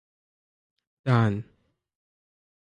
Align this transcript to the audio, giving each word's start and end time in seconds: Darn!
Darn! 1.05 1.43